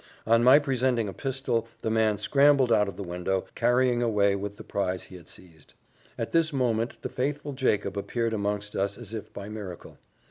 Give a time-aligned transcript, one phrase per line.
[0.25, 4.53] On my presenting a pistol, the man scrambled out of the window, carrying away with
[4.53, 5.75] him the prize he had seized.
[6.17, 9.99] At this moment the faithful Jacob appeared amongst us as if by miracle.